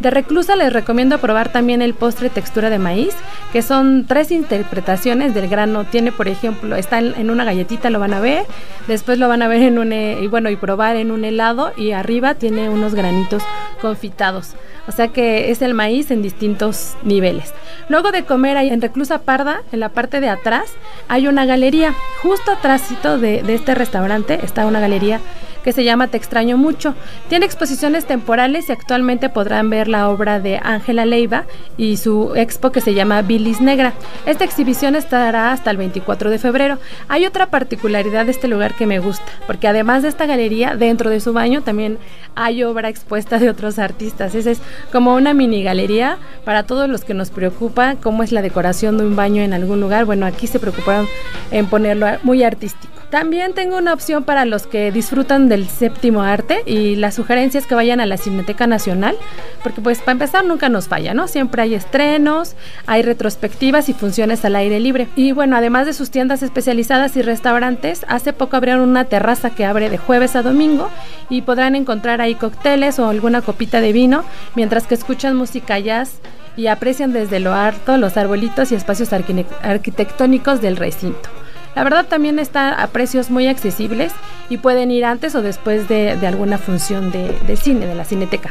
De 0.00 0.10
Reclusa 0.10 0.56
les 0.56 0.72
recomiendo 0.72 1.18
probar 1.18 1.52
también 1.52 1.82
el 1.82 1.94
postre 1.94 2.28
textura 2.28 2.70
de 2.70 2.78
maíz, 2.78 3.14
que 3.52 3.62
son 3.62 4.06
tres 4.06 4.30
interpretaciones 4.32 5.34
del 5.34 5.48
grano. 5.48 5.84
Tiene, 5.84 6.10
por 6.10 6.28
ejemplo, 6.28 6.74
está 6.82 6.98
en 6.98 7.30
una 7.30 7.44
galletita, 7.44 7.88
lo 7.88 7.98
van 7.98 8.12
a 8.12 8.20
ver, 8.20 8.44
después 8.86 9.18
lo 9.18 9.28
van 9.28 9.40
a 9.40 9.48
ver 9.48 9.62
en 9.62 9.78
un, 9.78 9.92
y 9.92 10.26
bueno, 10.26 10.50
y 10.50 10.56
probar 10.56 10.96
en 10.96 11.10
un 11.10 11.24
helado 11.24 11.72
y 11.76 11.92
arriba 11.92 12.34
tiene 12.34 12.68
unos 12.68 12.94
granitos 12.94 13.42
confitados. 13.80 14.50
O 14.88 14.92
sea 14.92 15.08
que 15.08 15.50
es 15.50 15.62
el 15.62 15.74
maíz 15.74 16.10
en 16.10 16.22
distintos 16.22 16.96
niveles. 17.04 17.54
Luego 17.88 18.10
de 18.10 18.24
comer 18.24 18.56
ahí 18.56 18.68
en 18.68 18.82
Reclusa 18.82 19.22
Parda, 19.22 19.62
en 19.70 19.78
la 19.78 19.90
parte 19.90 20.20
de 20.20 20.28
atrás, 20.28 20.64
hay 21.08 21.28
una 21.28 21.46
galería. 21.46 21.94
Justo 22.20 22.50
atrásito 22.50 23.16
de 23.16 23.42
este 23.48 23.74
restaurante 23.76 24.40
está 24.42 24.66
una 24.66 24.80
galería 24.80 25.20
que 25.62 25.72
se 25.72 25.84
llama 25.84 26.08
Te 26.08 26.16
extraño 26.16 26.56
mucho. 26.56 26.94
Tiene 27.28 27.46
exposiciones 27.46 28.04
temporales 28.04 28.68
y 28.68 28.72
actualmente 28.72 29.28
podrán 29.28 29.70
ver 29.70 29.88
la 29.88 30.08
obra 30.08 30.40
de 30.40 30.60
Ángela 30.62 31.06
Leiva 31.06 31.44
y 31.76 31.96
su 31.96 32.34
expo 32.36 32.72
que 32.72 32.80
se 32.80 32.94
llama 32.94 33.22
Bilis 33.22 33.60
Negra. 33.60 33.92
Esta 34.26 34.44
exhibición 34.44 34.94
estará 34.94 35.52
hasta 35.52 35.70
el 35.70 35.76
24 35.76 36.30
de 36.30 36.38
febrero. 36.38 36.78
Hay 37.08 37.26
otra 37.26 37.46
particularidad 37.46 38.26
de 38.26 38.32
este 38.32 38.48
lugar 38.48 38.74
que 38.74 38.86
me 38.86 38.98
gusta, 38.98 39.24
porque 39.46 39.68
además 39.68 40.02
de 40.02 40.08
esta 40.08 40.26
galería, 40.26 40.76
dentro 40.76 41.10
de 41.10 41.20
su 41.20 41.32
baño 41.32 41.62
también 41.62 41.98
hay 42.34 42.62
obra 42.62 42.88
expuesta 42.88 43.38
de 43.38 43.50
otros 43.50 43.78
artistas. 43.78 44.34
Esa 44.34 44.50
es 44.50 44.60
como 44.90 45.14
una 45.14 45.34
mini 45.34 45.62
galería 45.62 46.18
para 46.44 46.64
todos 46.64 46.88
los 46.88 47.04
que 47.04 47.14
nos 47.14 47.30
preocupa 47.30 47.96
cómo 48.02 48.22
es 48.22 48.32
la 48.32 48.42
decoración 48.42 48.98
de 48.98 49.06
un 49.06 49.16
baño 49.16 49.42
en 49.42 49.52
algún 49.52 49.80
lugar. 49.80 50.04
Bueno, 50.04 50.26
aquí 50.26 50.46
se 50.46 50.58
preocuparon 50.58 51.06
en 51.50 51.66
ponerlo 51.66 52.06
muy 52.22 52.42
artístico. 52.42 53.01
También 53.12 53.52
tengo 53.52 53.76
una 53.76 53.92
opción 53.92 54.24
para 54.24 54.46
los 54.46 54.66
que 54.66 54.90
disfrutan 54.90 55.50
del 55.50 55.68
séptimo 55.68 56.22
arte 56.22 56.62
y 56.64 56.96
la 56.96 57.12
sugerencia 57.12 57.60
es 57.60 57.66
que 57.66 57.74
vayan 57.74 58.00
a 58.00 58.06
la 58.06 58.16
Cineteca 58.16 58.66
Nacional, 58.66 59.18
porque 59.62 59.82
pues 59.82 59.98
para 59.98 60.12
empezar 60.12 60.46
nunca 60.46 60.70
nos 60.70 60.88
falla, 60.88 61.12
¿no? 61.12 61.28
Siempre 61.28 61.60
hay 61.60 61.74
estrenos, 61.74 62.56
hay 62.86 63.02
retrospectivas 63.02 63.90
y 63.90 63.92
funciones 63.92 64.46
al 64.46 64.56
aire 64.56 64.80
libre. 64.80 65.08
Y 65.14 65.32
bueno, 65.32 65.56
además 65.56 65.84
de 65.84 65.92
sus 65.92 66.10
tiendas 66.10 66.42
especializadas 66.42 67.14
y 67.18 67.20
restaurantes, 67.20 68.06
hace 68.08 68.32
poco 68.32 68.56
abrieron 68.56 68.88
una 68.88 69.04
terraza 69.04 69.50
que 69.50 69.66
abre 69.66 69.90
de 69.90 69.98
jueves 69.98 70.34
a 70.34 70.40
domingo 70.40 70.88
y 71.28 71.42
podrán 71.42 71.76
encontrar 71.76 72.22
ahí 72.22 72.34
cócteles 72.34 72.98
o 72.98 73.10
alguna 73.10 73.42
copita 73.42 73.82
de 73.82 73.92
vino 73.92 74.24
mientras 74.54 74.86
que 74.86 74.94
escuchan 74.94 75.36
música 75.36 75.78
jazz 75.78 76.12
y 76.56 76.68
aprecian 76.68 77.12
desde 77.12 77.40
lo 77.40 77.52
alto 77.52 77.98
los 77.98 78.16
arbolitos 78.16 78.72
y 78.72 78.74
espacios 78.74 79.10
arquitectónicos 79.12 80.62
del 80.62 80.78
recinto. 80.78 81.41
La 81.74 81.84
verdad 81.84 82.06
también 82.06 82.38
está 82.38 82.82
a 82.82 82.86
precios 82.88 83.30
muy 83.30 83.46
accesibles 83.46 84.12
y 84.48 84.58
pueden 84.58 84.90
ir 84.90 85.04
antes 85.04 85.34
o 85.34 85.42
después 85.42 85.88
de, 85.88 86.18
alguna 86.26 86.58
función 86.58 87.10
de, 87.10 87.38
de 87.46 87.56
cine, 87.56 87.86
de 87.86 87.94
la 87.94 88.04
cineteca. 88.04 88.50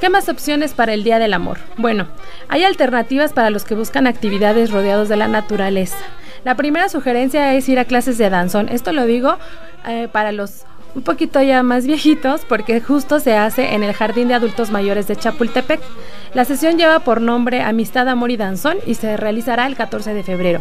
¿Qué 0.00 0.08
más 0.10 0.28
opciones 0.28 0.74
para 0.74 0.92
el 0.92 1.04
Día 1.04 1.18
del 1.18 1.34
Amor? 1.34 1.58
Bueno, 1.76 2.08
hay 2.48 2.64
alternativas 2.64 3.32
para 3.32 3.50
los 3.50 3.64
que 3.64 3.74
buscan 3.74 4.06
actividades 4.06 4.70
rodeados 4.70 5.08
de 5.08 5.16
la 5.16 5.28
naturaleza. 5.28 5.96
La 6.44 6.56
primera 6.56 6.90
sugerencia 6.90 7.54
es 7.54 7.68
ir 7.68 7.78
a 7.78 7.86
clases 7.86 8.18
de 8.18 8.28
danzón. 8.28 8.68
Esto 8.68 8.92
lo 8.92 9.06
digo 9.06 9.38
eh, 9.86 10.08
para 10.12 10.30
los 10.30 10.64
un 10.94 11.02
poquito 11.02 11.42
ya 11.42 11.62
más 11.62 11.86
viejitos 11.86 12.42
porque 12.48 12.80
justo 12.80 13.20
se 13.20 13.36
hace 13.36 13.74
en 13.74 13.82
el 13.82 13.92
Jardín 13.92 14.28
de 14.28 14.34
Adultos 14.34 14.70
Mayores 14.70 15.06
de 15.08 15.16
Chapultepec. 15.16 15.80
La 16.34 16.44
sesión 16.44 16.78
lleva 16.78 17.00
por 17.00 17.20
nombre 17.20 17.62
Amistad, 17.62 18.08
Amor 18.08 18.30
y 18.30 18.36
Danzón 18.36 18.78
y 18.86 18.94
se 18.94 19.16
realizará 19.16 19.66
el 19.66 19.76
14 19.76 20.14
de 20.14 20.22
febrero. 20.22 20.60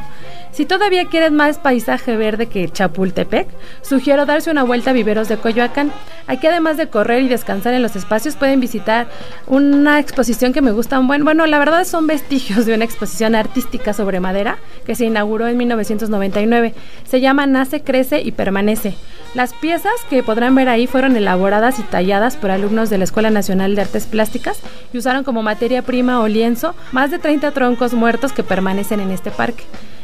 Si 0.51 0.65
todavía 0.65 1.05
quieres 1.05 1.31
más 1.31 1.57
paisaje 1.57 2.15
verde 2.15 2.45
que 2.45 2.69
Chapultepec, 2.69 3.47
sugiero 3.81 4.25
darse 4.25 4.51
una 4.51 4.63
vuelta 4.63 4.91
a 4.91 4.93
Viveros 4.93 5.27
de 5.27 5.37
Coyoacán. 5.37 5.91
Aquí 6.27 6.45
además 6.45 6.77
de 6.77 6.89
correr 6.89 7.23
y 7.23 7.27
descansar 7.27 7.73
en 7.73 7.81
los 7.81 7.95
espacios 7.95 8.35
pueden 8.35 8.59
visitar 8.59 9.07
una 9.47 9.99
exposición 9.99 10.53
que 10.53 10.61
me 10.61 10.71
gusta 10.71 10.99
un 10.99 11.07
buen, 11.07 11.23
bueno, 11.23 11.47
la 11.47 11.57
verdad 11.57 11.85
son 11.85 12.05
vestigios 12.05 12.65
de 12.65 12.75
una 12.75 12.85
exposición 12.85 13.33
artística 13.33 13.93
sobre 13.93 14.19
madera 14.19 14.57
que 14.85 14.95
se 14.95 15.05
inauguró 15.05 15.47
en 15.47 15.57
1999. 15.57 16.73
Se 17.05 17.19
llama 17.19 17.47
Nace, 17.47 17.81
Crece 17.81 18.21
y 18.21 18.31
Permanece. 18.31 18.95
Las 19.33 19.51
piezas 19.53 19.93
que 20.11 20.21
podrán 20.21 20.53
ver 20.53 20.69
ahí 20.69 20.85
fueron 20.85 21.15
elaboradas 21.15 21.79
y 21.79 21.83
talladas 21.83 22.37
por 22.37 22.51
alumnos 22.51 22.91
de 22.91 22.99
la 22.99 23.03
Escuela 23.03 23.31
Nacional 23.31 23.73
de 23.73 23.81
Artes 23.81 24.05
Plásticas 24.05 24.59
y 24.93 24.99
usaron 24.99 25.23
como 25.23 25.41
materia 25.41 25.81
prima 25.81 26.19
o 26.19 26.27
lienzo 26.27 26.75
más 26.91 27.09
de 27.09 27.17
30 27.17 27.49
troncos 27.49 27.95
muertos 27.95 28.31
que 28.31 28.43
permanecen 28.43 28.99
en 28.99 29.09
este 29.09 29.31
parque. 29.31 29.63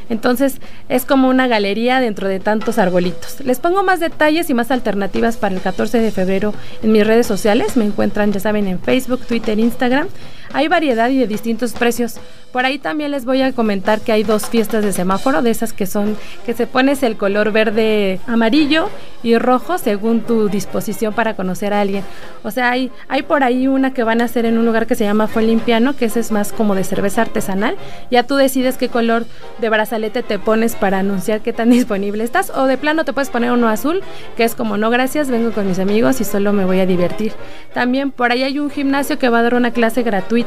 Entonces 0.10 0.60
es 0.90 1.06
como 1.06 1.30
una 1.30 1.48
galería 1.48 2.00
dentro 2.00 2.28
de 2.28 2.40
tantos 2.40 2.80
arbolitos. 2.80 3.40
Les 3.42 3.60
pongo 3.60 3.84
más 3.84 4.00
detalles 4.00 4.50
y 4.50 4.56
más 4.56 4.72
alternativas 4.72 5.38
para 5.38 5.54
el 5.54 5.62
14 5.62 6.00
de 6.00 6.10
febrero 6.10 6.56
en 6.82 6.92
mis 6.92 7.06
redes 7.06 7.28
sociales. 7.28 7.78
Me 7.78 7.86
encuentran, 7.86 8.34
ya 8.34 8.40
saben, 8.40 8.68
en 8.68 8.80
Facebook, 8.80 9.28
Twitter, 9.28 9.60
Instagram. 9.60 10.08
Hay 10.54 10.68
variedad 10.68 11.10
y 11.10 11.18
de 11.18 11.28
distintos 11.28 11.74
precios. 11.74 12.16
Por 12.52 12.66
ahí 12.66 12.80
también 12.80 13.12
les 13.12 13.26
voy 13.26 13.44
a 13.44 13.52
comentar 13.52 14.02
que 14.02 14.12
hay 14.12 14.24
dos 14.24 14.48
fiestas 14.48 14.84
de 14.84 14.92
semáforo, 14.92 15.44
de 15.44 15.52
esas 15.52 15.72
que 15.72 15.86
son, 15.86 16.18
que 16.48 16.56
se 16.56 16.66
pones 16.66 17.04
el 17.04 17.16
color 17.16 17.52
verde, 17.52 18.20
amarillo 18.26 18.90
y 19.22 19.38
rojo 19.38 19.78
según 19.78 20.22
tu 20.22 20.50
disposición 20.50 21.14
para 21.14 21.36
conocer 21.36 21.74
a 21.74 21.82
alguien. 21.82 22.04
O 22.44 22.50
sea, 22.50 22.72
hay, 22.72 22.92
hay 23.08 23.22
por 23.22 23.44
ahí 23.44 23.68
una 23.68 23.94
que 23.94 24.04
van 24.04 24.22
a 24.22 24.24
hacer 24.26 24.46
en 24.46 24.58
un 24.58 24.66
lugar 24.66 24.88
que 24.88 24.96
se 24.96 25.04
llama 25.04 25.30
Limpiano, 25.40 25.96
que 25.96 26.06
ese 26.06 26.20
es 26.20 26.32
más 26.32 26.52
como 26.52 26.74
de 26.74 26.84
cerveza 26.84 27.22
artesanal. 27.22 27.78
Ya 28.10 28.24
tú 28.24 28.36
decides 28.36 28.78
qué 28.78 28.90
color 28.90 29.26
de 29.60 29.70
brazalete 29.70 30.24
te 30.24 30.40
pones 30.40 30.76
para 30.76 31.00
anunciar 31.00 31.42
qué 31.42 31.54
tan 31.54 31.70
disponible 31.70 32.24
estás. 32.24 32.52
O 32.56 32.66
de 32.66 32.78
plano 32.78 33.06
te 33.06 33.14
puedes 33.14 33.30
poner 33.30 33.52
uno 33.52 33.70
azul, 33.70 34.02
que 34.36 34.44
es 34.44 34.56
como 34.56 34.76
no 34.78 34.90
gracias, 34.90 35.30
vengo 35.30 35.52
con 35.52 35.68
mis 35.68 35.78
amigos 35.78 36.20
y 36.20 36.24
solo 36.24 36.52
me 36.52 36.66
voy 36.66 36.80
a 36.80 36.88
divertir. 36.88 37.34
También 37.76 38.10
por 38.10 38.32
ahí 38.32 38.42
hay 38.42 38.58
un 38.58 38.72
gimnasio 38.72 39.20
que 39.20 39.30
va 39.30 39.40
a 39.40 39.44
dar 39.44 39.54
una 39.54 39.72
clase 39.72 40.02
gratuita 40.02 40.39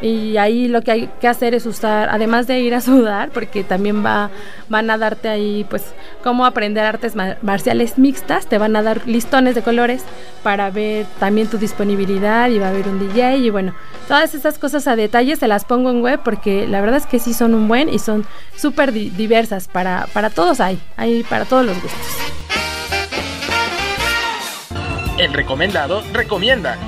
y 0.00 0.36
ahí 0.36 0.68
lo 0.68 0.82
que 0.82 0.90
hay 0.92 1.10
que 1.20 1.28
hacer 1.28 1.54
es 1.54 1.66
usar, 1.66 2.08
además 2.10 2.46
de 2.46 2.60
ir 2.60 2.74
a 2.74 2.80
sudar, 2.80 3.30
porque 3.30 3.64
también 3.64 4.04
va, 4.04 4.30
van 4.68 4.90
a 4.90 4.98
darte 4.98 5.28
ahí, 5.28 5.66
pues, 5.68 5.84
cómo 6.22 6.46
aprender 6.46 6.84
artes 6.84 7.14
marciales 7.42 7.98
mixtas, 7.98 8.46
te 8.46 8.58
van 8.58 8.76
a 8.76 8.82
dar 8.82 9.06
listones 9.06 9.54
de 9.54 9.62
colores 9.62 10.04
para 10.42 10.70
ver 10.70 11.06
también 11.18 11.48
tu 11.48 11.58
disponibilidad 11.58 12.48
y 12.48 12.58
va 12.58 12.66
a 12.66 12.70
haber 12.70 12.88
un 12.88 12.98
DJ 12.98 13.38
y 13.38 13.50
bueno, 13.50 13.74
todas 14.06 14.34
esas 14.34 14.58
cosas 14.58 14.86
a 14.86 14.96
detalle 14.96 15.36
se 15.36 15.48
las 15.48 15.64
pongo 15.64 15.90
en 15.90 16.02
web 16.02 16.20
porque 16.24 16.66
la 16.66 16.80
verdad 16.80 16.96
es 16.98 17.06
que 17.06 17.18
sí 17.18 17.34
son 17.34 17.54
un 17.54 17.68
buen 17.68 17.88
y 17.88 17.98
son 17.98 18.26
súper 18.56 18.92
diversas, 18.92 19.68
para, 19.68 20.06
para 20.12 20.30
todos 20.30 20.60
hay, 20.60 20.78
hay 20.96 21.22
para 21.22 21.44
todos 21.44 21.66
los 21.66 21.80
gustos. 21.82 22.00
El 25.18 25.32
recomendado 25.32 26.02
recomienda. 26.12 26.78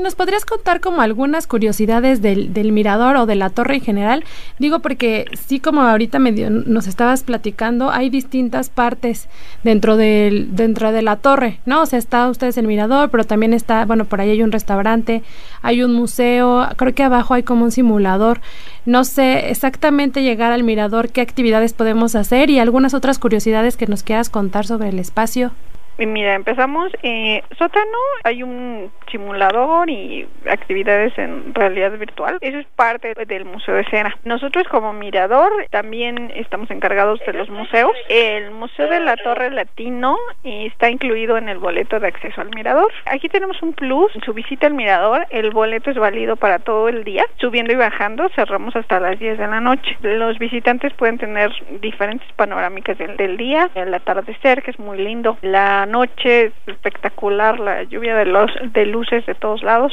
¿Nos 0.00 0.14
podrías 0.14 0.44
contar 0.44 0.80
como 0.80 1.00
algunas 1.00 1.46
curiosidades 1.46 2.20
del, 2.20 2.52
del, 2.52 2.72
mirador 2.72 3.16
o 3.16 3.26
de 3.26 3.36
la 3.36 3.48
torre 3.48 3.76
en 3.76 3.80
general? 3.80 4.24
Digo 4.58 4.80
porque 4.80 5.24
sí, 5.46 5.60
como 5.60 5.80
ahorita 5.80 6.18
medio 6.18 6.50
nos 6.50 6.86
estabas 6.86 7.22
platicando, 7.22 7.90
hay 7.90 8.10
distintas 8.10 8.68
partes 8.68 9.28
dentro 9.64 9.96
del, 9.96 10.54
dentro 10.54 10.92
de 10.92 11.00
la 11.00 11.16
torre, 11.16 11.60
¿no? 11.64 11.82
O 11.82 11.86
sea, 11.86 11.98
está 11.98 12.28
ustedes 12.28 12.58
el 12.58 12.66
mirador, 12.66 13.10
pero 13.10 13.24
también 13.24 13.54
está, 13.54 13.86
bueno, 13.86 14.04
por 14.04 14.20
ahí 14.20 14.30
hay 14.30 14.42
un 14.42 14.52
restaurante, 14.52 15.22
hay 15.62 15.82
un 15.82 15.94
museo, 15.94 16.68
creo 16.76 16.94
que 16.94 17.02
abajo 17.02 17.34
hay 17.34 17.42
como 17.42 17.64
un 17.64 17.72
simulador. 17.72 18.40
No 18.84 19.04
sé 19.04 19.50
exactamente 19.50 20.22
llegar 20.22 20.52
al 20.52 20.64
mirador, 20.64 21.08
qué 21.08 21.22
actividades 21.22 21.72
podemos 21.72 22.14
hacer 22.14 22.50
y 22.50 22.58
algunas 22.58 22.92
otras 22.92 23.18
curiosidades 23.18 23.76
que 23.76 23.86
nos 23.86 24.02
quieras 24.02 24.28
contar 24.28 24.66
sobre 24.66 24.90
el 24.90 24.98
espacio. 24.98 25.52
Mira, 25.98 26.34
empezamos. 26.34 26.90
Eh, 27.02 27.42
sótano, 27.58 27.98
hay 28.24 28.42
un 28.42 28.90
simulador 29.10 29.90
y 29.90 30.26
actividades 30.50 31.16
en 31.18 31.54
realidad 31.54 31.92
virtual. 31.98 32.38
Eso 32.40 32.58
es 32.58 32.66
parte 32.74 33.14
del 33.26 33.44
Museo 33.44 33.74
de 33.74 33.84
Cera. 33.84 34.16
Nosotros 34.24 34.66
como 34.68 34.92
mirador 34.92 35.52
también 35.70 36.32
estamos 36.34 36.70
encargados 36.70 37.20
de 37.26 37.34
los 37.34 37.50
museos. 37.50 37.92
El 38.08 38.50
Museo 38.52 38.88
de 38.88 39.00
la 39.00 39.16
Torre 39.16 39.50
Latino 39.50 40.16
está 40.42 40.90
incluido 40.90 41.36
en 41.36 41.48
el 41.48 41.58
boleto 41.58 42.00
de 42.00 42.08
acceso 42.08 42.40
al 42.40 42.50
mirador. 42.54 42.90
Aquí 43.06 43.28
tenemos 43.28 43.60
un 43.62 43.74
plus. 43.74 44.12
Su 44.24 44.32
visita 44.32 44.66
al 44.66 44.74
mirador, 44.74 45.26
el 45.30 45.50
boleto 45.50 45.90
es 45.90 45.96
válido 45.96 46.36
para 46.36 46.58
todo 46.58 46.88
el 46.88 47.04
día. 47.04 47.26
Subiendo 47.36 47.72
y 47.72 47.76
bajando, 47.76 48.28
cerramos 48.30 48.74
hasta 48.76 48.98
las 48.98 49.18
10 49.18 49.38
de 49.38 49.46
la 49.46 49.60
noche. 49.60 49.96
Los 50.00 50.38
visitantes 50.38 50.92
pueden 50.94 51.18
tener 51.18 51.52
diferentes 51.80 52.30
panorámicas 52.32 52.96
del, 52.96 53.16
del 53.16 53.36
día. 53.36 53.70
El 53.74 53.92
atardecer, 53.92 54.62
que 54.62 54.70
es 54.70 54.78
muy 54.78 54.98
lindo. 54.98 55.36
La 55.42 55.86
noche 55.92 56.52
espectacular, 56.66 57.60
la 57.60 57.84
lluvia 57.84 58.16
de, 58.16 58.24
los, 58.24 58.50
de 58.72 58.86
luces 58.86 59.24
de 59.26 59.34
todos 59.34 59.62
lados, 59.62 59.92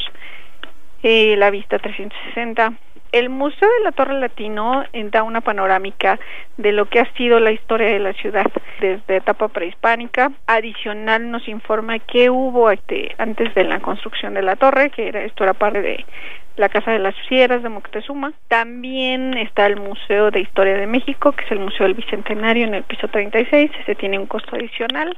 y 1.02 1.36
la 1.36 1.50
vista 1.50 1.78
360. 1.78 2.72
El 3.12 3.28
Museo 3.28 3.68
de 3.78 3.84
la 3.84 3.92
Torre 3.92 4.20
Latino 4.20 4.84
eh, 4.92 5.08
da 5.10 5.24
una 5.24 5.40
panorámica 5.40 6.20
de 6.56 6.70
lo 6.70 6.86
que 6.86 7.00
ha 7.00 7.12
sido 7.14 7.40
la 7.40 7.50
historia 7.50 7.88
de 7.88 7.98
la 7.98 8.12
ciudad 8.12 8.46
desde 8.78 9.16
etapa 9.16 9.48
prehispánica. 9.48 10.30
Adicional 10.46 11.28
nos 11.30 11.48
informa 11.48 11.98
qué 11.98 12.30
hubo 12.30 12.70
este, 12.70 13.14
antes 13.18 13.52
de 13.54 13.64
la 13.64 13.80
construcción 13.80 14.34
de 14.34 14.42
la 14.42 14.54
torre, 14.54 14.90
que 14.90 15.08
era, 15.08 15.24
esto 15.24 15.42
era 15.42 15.54
parte 15.54 15.82
de 15.82 16.04
la 16.56 16.68
Casa 16.68 16.92
de 16.92 17.00
las 17.00 17.16
Fieras 17.28 17.64
de 17.64 17.68
Moctezuma. 17.68 18.32
También 18.46 19.36
está 19.38 19.66
el 19.66 19.76
Museo 19.76 20.30
de 20.30 20.40
Historia 20.40 20.76
de 20.76 20.86
México, 20.86 21.32
que 21.32 21.44
es 21.44 21.50
el 21.50 21.58
Museo 21.58 21.86
del 21.86 21.94
Bicentenario 21.94 22.64
en 22.64 22.74
el 22.74 22.84
piso 22.84 23.08
36. 23.08 23.72
Ese 23.80 23.94
tiene 23.96 24.20
un 24.20 24.26
costo 24.26 24.54
adicional 24.54 25.16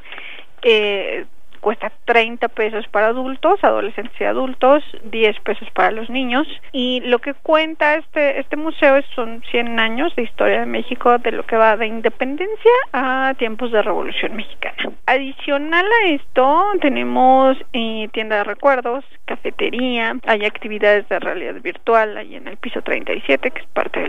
eh, 0.62 1.26
cuesta 1.62 1.92
30 2.06 2.48
pesos 2.48 2.86
para 2.88 3.06
adultos, 3.06 3.62
adolescentes 3.62 4.20
y 4.20 4.24
adultos, 4.24 4.82
10 5.04 5.40
pesos 5.40 5.68
para 5.70 5.92
los 5.92 6.10
niños. 6.10 6.46
Y 6.72 7.00
lo 7.06 7.20
que 7.20 7.34
cuenta 7.34 7.94
este, 7.94 8.40
este 8.40 8.56
museo 8.56 9.00
son 9.14 9.42
100 9.50 9.78
años 9.78 10.14
de 10.16 10.24
historia 10.24 10.60
de 10.60 10.66
México, 10.66 11.16
de 11.18 11.30
lo 11.30 11.46
que 11.46 11.56
va 11.56 11.76
de 11.76 11.86
independencia 11.86 12.72
a 12.92 13.34
tiempos 13.38 13.70
de 13.70 13.80
Revolución 13.80 14.34
Mexicana. 14.34 14.92
Adicional 15.06 15.86
a 15.86 16.08
esto, 16.08 16.64
tenemos 16.80 17.56
eh, 17.72 18.08
tienda 18.12 18.38
de 18.38 18.44
recuerdos, 18.44 19.04
cafetería, 19.24 20.16
hay 20.26 20.44
actividades 20.44 21.08
de 21.08 21.20
realidad 21.20 21.54
virtual 21.62 22.16
ahí 22.16 22.34
en 22.34 22.48
el 22.48 22.56
piso 22.56 22.82
37, 22.82 23.50
que 23.52 23.60
es 23.60 23.66
parte 23.68 24.00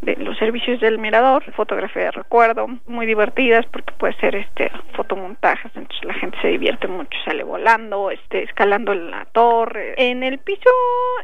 de 0.00 0.16
los 0.16 0.38
servicios 0.38 0.80
del 0.80 0.98
mirador, 0.98 1.44
fotografía 1.52 2.04
de 2.04 2.10
recuerdo, 2.12 2.66
muy 2.86 3.04
divertidas 3.04 3.66
porque 3.66 3.92
puede 3.98 4.14
ser 4.14 4.34
este 4.36 4.70
fotomontajes, 4.94 5.70
entonces 5.74 6.04
la 6.04 6.14
gente 6.14 6.38
se 6.40 6.48
divierte 6.48 6.88
mucho, 6.94 7.18
sale 7.24 7.42
volando, 7.42 8.10
este, 8.10 8.42
escalando 8.42 8.94
la 8.94 9.26
torre. 9.26 9.94
En 9.96 10.22
el 10.22 10.38
piso 10.38 10.70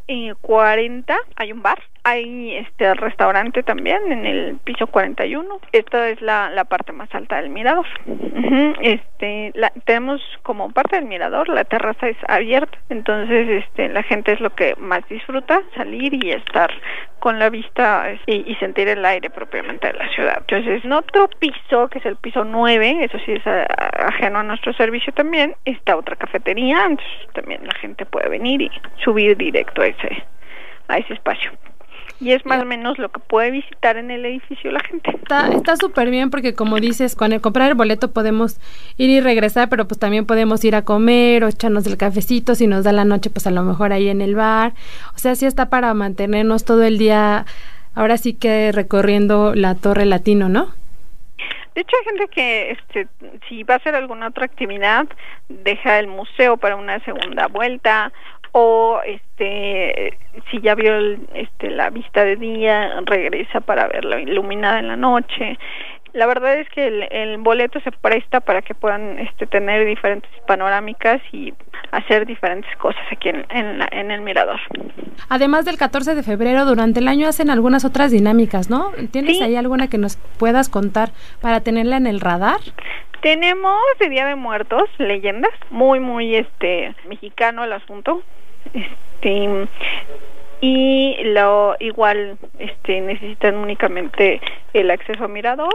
eh, 0.08 0.34
40 0.40 1.16
hay 1.36 1.52
un 1.52 1.62
bar 1.62 1.82
hay 2.04 2.56
este 2.56 2.94
restaurante 2.94 3.62
también 3.62 4.10
en 4.10 4.26
el 4.26 4.56
piso 4.64 4.86
41. 4.86 5.60
Esta 5.72 6.08
es 6.08 6.20
la, 6.20 6.50
la 6.50 6.64
parte 6.64 6.92
más 6.92 7.12
alta 7.14 7.40
del 7.40 7.50
mirador. 7.50 7.86
Este, 8.80 9.52
la, 9.54 9.70
tenemos 9.84 10.20
como 10.42 10.70
parte 10.72 10.96
del 10.96 11.04
mirador 11.04 11.48
la 11.48 11.64
terraza 11.64 12.08
es 12.08 12.16
abierta, 12.26 12.76
entonces 12.88 13.64
este 13.64 13.88
la 13.88 14.02
gente 14.02 14.32
es 14.32 14.40
lo 14.40 14.50
que 14.50 14.74
más 14.76 15.06
disfruta 15.08 15.62
salir 15.76 16.12
y 16.24 16.30
estar 16.30 16.70
con 17.20 17.38
la 17.38 17.50
vista 17.50 18.12
y, 18.26 18.50
y 18.50 18.54
sentir 18.56 18.88
el 18.88 19.04
aire 19.04 19.30
propiamente 19.30 19.88
de 19.88 19.92
la 19.92 20.08
ciudad. 20.08 20.38
Entonces, 20.40 20.84
en 20.84 20.92
otro 20.92 21.28
piso, 21.38 21.88
que 21.88 21.98
es 21.98 22.06
el 22.06 22.16
piso 22.16 22.44
9, 22.44 23.04
eso 23.04 23.18
sí 23.24 23.32
es 23.32 23.46
ajeno 23.46 24.40
a 24.40 24.42
nuestro 24.42 24.72
servicio 24.72 25.12
también, 25.12 25.54
está 25.64 25.96
otra 25.96 26.16
cafetería, 26.16 26.86
entonces 26.86 27.28
también 27.32 27.64
la 27.64 27.74
gente 27.74 28.06
puede 28.06 28.28
venir 28.28 28.62
y 28.62 28.70
subir 29.04 29.36
directo 29.36 29.82
a 29.82 29.86
ese 29.86 30.24
a 30.88 30.98
ese 30.98 31.14
espacio 31.14 31.52
y 32.20 32.32
es 32.32 32.44
más 32.44 32.60
o 32.62 32.64
menos 32.66 32.98
lo 32.98 33.08
que 33.08 33.18
puede 33.18 33.50
visitar 33.50 33.96
en 33.96 34.10
el 34.10 34.24
edificio 34.26 34.70
la 34.70 34.80
gente. 34.80 35.18
Está 35.54 35.76
súper 35.76 36.10
bien 36.10 36.30
porque 36.30 36.54
como 36.54 36.78
dices, 36.78 37.16
con 37.16 37.32
el 37.32 37.40
comprar 37.40 37.70
el 37.70 37.74
boleto 37.74 38.12
podemos 38.12 38.60
ir 38.98 39.08
y 39.08 39.20
regresar, 39.20 39.68
pero 39.68 39.86
pues 39.86 39.98
también 39.98 40.26
podemos 40.26 40.62
ir 40.64 40.74
a 40.74 40.82
comer 40.82 41.44
o 41.44 41.48
echarnos 41.48 41.86
el 41.86 41.96
cafecito 41.96 42.54
si 42.54 42.66
nos 42.66 42.84
da 42.84 42.92
la 42.92 43.04
noche, 43.04 43.30
pues 43.30 43.46
a 43.46 43.50
lo 43.50 43.62
mejor 43.62 43.92
ahí 43.92 44.08
en 44.08 44.20
el 44.20 44.34
bar. 44.34 44.72
O 45.14 45.18
sea, 45.18 45.34
sí 45.34 45.46
está 45.46 45.70
para 45.70 45.94
mantenernos 45.94 46.64
todo 46.64 46.82
el 46.82 46.98
día, 46.98 47.46
ahora 47.94 48.18
sí 48.18 48.34
que 48.34 48.70
recorriendo 48.72 49.54
la 49.54 49.74
Torre 49.74 50.04
Latino, 50.04 50.48
¿no? 50.48 50.74
De 51.74 51.82
hecho, 51.82 51.96
hay 51.96 52.04
gente 52.04 52.28
que 52.28 52.70
este, 52.72 53.08
si 53.48 53.62
va 53.62 53.74
a 53.74 53.76
hacer 53.76 53.94
alguna 53.94 54.28
otra 54.28 54.44
actividad, 54.44 55.06
deja 55.48 55.98
el 55.98 56.08
museo 56.08 56.56
para 56.56 56.76
una 56.76 56.98
segunda 57.04 57.46
vuelta 57.46 58.12
o 58.52 59.00
este 59.04 60.18
si 60.50 60.60
ya 60.60 60.74
vio 60.74 60.92
este 61.34 61.70
la 61.70 61.90
vista 61.90 62.24
de 62.24 62.36
día 62.36 63.00
regresa 63.04 63.60
para 63.60 63.88
verla 63.88 64.20
iluminada 64.20 64.78
en 64.78 64.88
la 64.88 64.96
noche 64.96 65.58
la 66.12 66.26
verdad 66.26 66.58
es 66.58 66.68
que 66.70 66.86
el, 67.10 67.38
boleto 67.38 67.80
se 67.80 67.92
presta 67.92 68.40
para 68.40 68.62
que 68.62 68.74
puedan 68.74 69.18
este, 69.18 69.46
tener 69.46 69.86
diferentes 69.86 70.30
panorámicas 70.46 71.20
y 71.32 71.54
hacer 71.92 72.26
diferentes 72.26 72.74
cosas 72.76 73.02
aquí 73.12 73.28
en, 73.28 73.46
en, 73.48 74.10
el 74.10 74.20
mirador. 74.20 74.60
Además 75.28 75.64
del 75.64 75.76
14 75.76 76.14
de 76.14 76.22
febrero, 76.22 76.64
durante 76.64 77.00
el 77.00 77.08
año 77.08 77.28
hacen 77.28 77.50
algunas 77.50 77.84
otras 77.84 78.10
dinámicas, 78.10 78.70
¿no? 78.70 78.90
¿Tienes 79.12 79.40
ahí 79.40 79.56
alguna 79.56 79.88
que 79.88 79.98
nos 79.98 80.16
puedas 80.38 80.68
contar 80.68 81.10
para 81.40 81.60
tenerla 81.60 81.96
en 81.96 82.06
el 82.06 82.20
radar? 82.20 82.58
Tenemos 83.22 83.80
el 84.00 84.10
Día 84.10 84.26
de 84.26 84.34
Muertos, 84.34 84.88
leyendas, 84.98 85.52
muy, 85.70 86.00
muy 86.00 86.36
este 86.36 86.94
mexicano 87.08 87.64
el 87.64 87.72
asunto. 87.72 88.22
Este, 88.74 89.66
y 90.60 91.16
lo 91.24 91.76
igual 91.80 92.36
este 92.58 93.00
necesitan 93.00 93.56
únicamente 93.56 94.40
el 94.74 94.90
acceso 94.90 95.24
a 95.24 95.28
mirador 95.28 95.74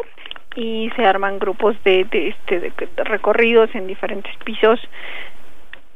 y 0.55 0.89
se 0.95 1.05
arman 1.05 1.39
grupos 1.39 1.75
de, 1.83 2.07
este 2.11 2.59
de, 2.59 2.71
recorridos 2.97 3.73
en 3.73 3.87
diferentes 3.87 4.35
pisos. 4.43 4.79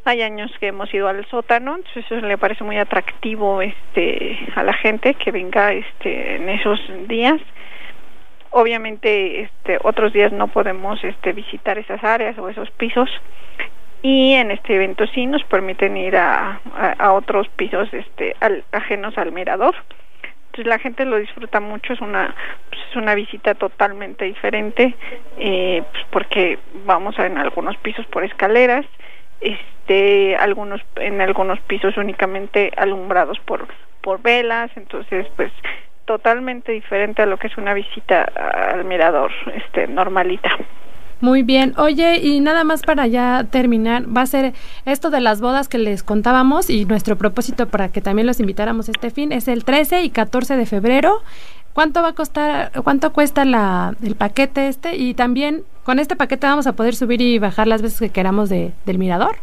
Hay 0.05 0.21
años 0.21 0.51
que 0.59 0.67
hemos 0.67 0.91
ido 0.93 1.07
al 1.07 1.25
sótano 1.27 1.75
entonces 1.75 2.05
eso 2.05 2.25
le 2.25 2.37
parece 2.37 2.63
muy 2.63 2.77
atractivo 2.77 3.61
este 3.61 4.39
a 4.55 4.63
la 4.63 4.73
gente 4.73 5.13
que 5.13 5.31
venga 5.31 5.71
este 5.71 6.35
en 6.35 6.49
esos 6.49 6.79
días. 7.07 7.39
Obviamente 8.49 9.41
este 9.41 9.77
otros 9.83 10.11
días 10.13 10.31
no 10.31 10.47
podemos 10.47 11.03
este 11.03 11.33
visitar 11.33 11.77
esas 11.77 12.03
áreas 12.03 12.37
o 12.39 12.49
esos 12.49 12.71
pisos 12.71 13.09
y 14.01 14.33
en 14.33 14.51
este 14.51 14.75
evento 14.75 15.05
sí 15.07 15.25
nos 15.25 15.43
permiten 15.43 15.97
ir 15.97 16.15
a, 16.15 16.61
a, 16.97 17.13
otros 17.13 17.47
pisos 17.49 17.89
este 17.93 18.35
ajenos 18.71 19.17
al 19.17 19.31
mirador. 19.31 19.75
Entonces 20.47 20.67
la 20.67 20.79
gente 20.79 21.05
lo 21.05 21.17
disfruta 21.17 21.59
mucho 21.59 21.93
es 21.93 22.01
una 22.01 22.33
pues, 22.69 22.81
es 22.89 22.95
una 22.95 23.13
visita 23.13 23.55
totalmente 23.55 24.25
diferente 24.25 24.95
eh, 25.37 25.83
pues 25.91 26.03
porque 26.09 26.59
vamos 26.85 27.17
en 27.19 27.37
algunos 27.37 27.77
pisos 27.77 28.05
por 28.07 28.23
escaleras 28.23 28.85
este 29.41 30.35
algunos 30.37 30.81
en 30.95 31.21
algunos 31.21 31.59
pisos 31.61 31.95
únicamente 31.97 32.71
alumbrados 32.77 33.39
por 33.39 33.67
por 34.01 34.21
velas 34.21 34.71
entonces 34.75 35.27
pues 35.35 35.51
totalmente 36.05 36.71
diferente 36.71 37.21
a 37.21 37.25
lo 37.27 37.37
que 37.37 37.47
es 37.47 37.57
una 37.57 37.73
visita 37.73 38.23
al 38.23 38.85
mirador 38.85 39.31
este 39.53 39.87
normalita 39.87 40.49
muy 41.21 41.43
bien. 41.43 41.73
Oye, 41.77 42.17
y 42.17 42.39
nada 42.39 42.63
más 42.63 42.81
para 42.81 43.07
ya 43.07 43.45
terminar, 43.49 44.05
va 44.15 44.21
a 44.21 44.25
ser 44.25 44.53
esto 44.85 45.09
de 45.09 45.19
las 45.19 45.41
bodas 45.41 45.67
que 45.67 45.77
les 45.77 46.03
contábamos 46.03 46.69
y 46.69 46.85
nuestro 46.85 47.17
propósito 47.17 47.67
para 47.67 47.89
que 47.89 48.01
también 48.01 48.27
los 48.27 48.39
invitáramos 48.39 48.89
este 48.89 49.09
fin 49.09 49.31
es 49.31 49.47
el 49.47 49.63
13 49.63 50.03
y 50.03 50.09
14 50.09 50.55
de 50.55 50.65
febrero. 50.65 51.21
¿Cuánto 51.73 52.01
va 52.01 52.09
a 52.09 52.13
costar, 52.13 52.71
cuánto 52.83 53.13
cuesta 53.13 53.45
la, 53.45 53.95
el 54.01 54.15
paquete 54.15 54.67
este? 54.67 54.95
Y 54.95 55.13
también 55.13 55.63
con 55.83 55.99
este 55.99 56.15
paquete 56.15 56.47
vamos 56.47 56.67
a 56.67 56.73
poder 56.73 56.95
subir 56.95 57.21
y 57.21 57.39
bajar 57.39 57.67
las 57.67 57.81
veces 57.81 57.99
que 57.99 58.09
queramos 58.09 58.49
de, 58.49 58.73
del 58.85 58.97
mirador. 58.97 59.37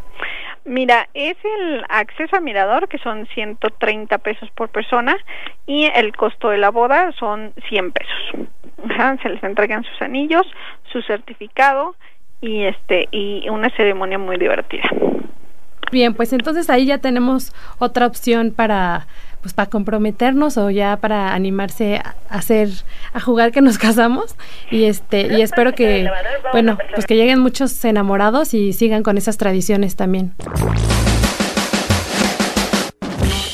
Mira, 0.67 1.09
es 1.15 1.37
el 1.59 1.85
acceso 1.89 2.35
al 2.35 2.43
mirador, 2.43 2.89
que 2.89 2.99
son 2.99 3.27
130 3.29 4.19
pesos 4.19 4.51
por 4.51 4.69
persona, 4.69 5.17
y 5.65 5.85
el 5.85 6.15
costo 6.17 6.49
de 6.49 6.59
la 6.59 6.71
boda 6.71 7.13
son 7.13 7.53
100 7.69 7.93
pesos. 7.93 8.49
se 9.23 9.29
les 9.29 9.43
entregan 9.45 9.85
sus 9.85 10.03
anillos, 10.03 10.45
su 10.93 11.03
certificado 11.03 11.95
y 12.41 12.65
este 12.65 13.09
y 13.13 13.49
una 13.49 13.71
ceremonia 13.71 14.19
muy 14.19 14.39
divertida. 14.39 14.89
Bien, 15.93 16.15
pues 16.15 16.33
entonces 16.33 16.69
ahí 16.69 16.87
ya 16.87 16.99
tenemos 16.99 17.55
otra 17.79 18.07
opción 18.07 18.53
para 18.53 19.07
pues 19.47 19.55
para 19.55 19.71
comprometernos 19.71 20.57
o 20.57 20.71
ya 20.71 20.97
para 20.97 21.33
animarse 21.33 21.99
a 21.99 22.17
hacer 22.29 22.69
a 23.13 23.21
jugar 23.21 23.53
que 23.53 23.61
nos 23.61 23.79
casamos 23.87 24.35
y 24.73 24.87
este 24.87 25.39
y 25.39 25.41
espero 25.41 25.73
que 25.73 26.11
bueno, 26.51 26.77
pues 26.95 27.07
que 27.07 27.15
lleguen 27.15 27.39
muchos 27.39 27.85
enamorados 27.85 28.55
y 28.55 28.73
sigan 28.73 29.05
con 29.05 29.17
esas 29.19 29.37
tradiciones 29.37 29.95
también. 29.95 30.35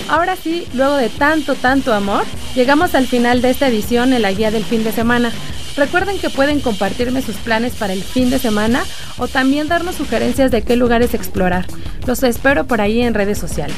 Ahora 0.09 0.35
sí, 0.37 0.67
luego 0.73 0.97
de 0.97 1.11
tanto, 1.11 1.57
tanto 1.57 1.93
amor, 1.93 2.25
llegamos 2.55 2.95
al 2.95 3.07
final 3.07 3.43
de 3.43 3.51
esta 3.51 3.69
edición 3.69 4.15
en 4.15 4.23
la 4.23 4.33
guía 4.33 4.51
del 4.51 4.65
fin 4.65 4.85
de 4.85 4.93
semana. 4.93 5.31
Recuerden 5.77 6.19
que 6.19 6.31
pueden 6.31 6.61
compartirme 6.61 7.21
sus 7.21 7.37
planes 7.37 7.75
para 7.75 7.93
el 7.93 8.03
fin 8.03 8.31
de 8.31 8.39
semana 8.39 8.83
o 9.19 9.29
también 9.29 9.69
darnos 9.69 9.97
sugerencias 9.97 10.51
de 10.51 10.63
qué 10.63 10.77
lugares 10.77 11.13
explorar. 11.13 11.67
Los 12.07 12.23
espero 12.23 12.67
por 12.67 12.81
ahí 12.81 13.03
en 13.03 13.13
redes 13.13 13.37
sociales. 13.37 13.77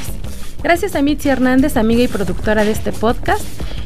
Gracias 0.63 0.95
a 0.95 1.01
Mitzi 1.01 1.29
Hernández, 1.29 1.77
amiga 1.77 2.03
y 2.03 2.07
productora 2.07 2.63
de 2.63 2.71
este 2.71 2.91
podcast. 2.91 3.43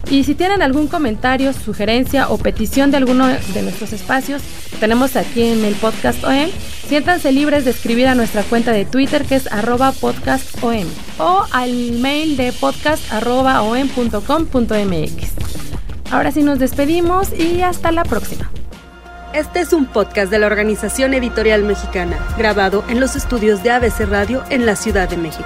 Y 0.10 0.24
si 0.24 0.34
tienen 0.34 0.62
algún 0.62 0.88
comentario, 0.88 1.54
sugerencia 1.54 2.30
o 2.30 2.38
petición 2.38 2.90
de 2.90 2.98
alguno 2.98 3.28
de 3.28 3.62
nuestros 3.62 3.94
espacios, 3.94 4.42
tenemos 4.80 5.16
aquí 5.16 5.44
en 5.44 5.64
el 5.66 5.76
podcast 5.76 6.24
OM, 6.24 6.50
siéntanse 6.88 7.32
libres 7.32 7.66
de 7.66 7.72
escribir 7.72 8.08
a 8.08 8.16
nuestra 8.16 8.44
cuenta 8.44 8.72
de 8.72 8.86
Twitter 8.86 9.26
que 9.26 9.36
es 9.36 9.52
arroba 9.52 9.92
podcastom 9.92 10.86
o 11.20 11.46
al 11.52 11.92
mail 12.00 12.38
de 12.38 12.52
podcast.om.com.mx. 12.54 15.30
Ahora 16.12 16.32
sí 16.32 16.42
nos 16.42 16.58
despedimos 16.58 17.30
y 17.38 17.62
hasta 17.62 17.92
la 17.92 18.04
próxima. 18.04 18.50
Este 19.34 19.60
es 19.60 19.74
un 19.74 19.86
podcast 19.86 20.32
de 20.32 20.40
la 20.40 20.48
Organización 20.48 21.14
Editorial 21.14 21.64
Mexicana, 21.64 22.18
grabado 22.36 22.84
en 22.90 23.00
los 23.00 23.16
estudios 23.16 23.62
de 23.62 23.70
ABC 23.70 24.10
Radio 24.10 24.44
en 24.50 24.66
la 24.66 24.76
Ciudad 24.76 25.08
de 25.08 25.18
México. 25.18 25.46